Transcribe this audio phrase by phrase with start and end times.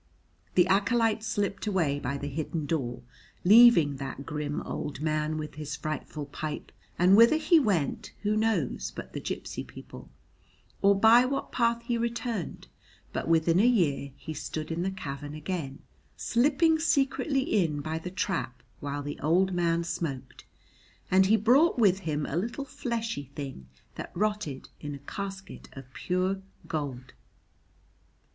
[0.55, 3.03] The acolyte slipped away by the hidden door,
[3.43, 8.89] leaving that grim old man with his frightful pipe, and whither he went who knows
[8.89, 10.09] but the gipsy people,
[10.81, 12.65] or by what path he returned;
[13.13, 15.83] but within a year he stood in the cavern again,
[16.17, 20.45] slipping secretly in by the trap while the old man smoked,
[21.11, 25.93] and he brought with him a little fleshy thing that rotted in a casket of
[25.93, 27.13] pure gold.